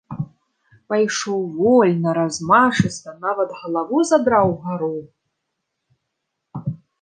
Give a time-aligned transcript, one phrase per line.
[0.93, 4.91] Пайшоў вольна, размашыста, нават галаву задраў угару.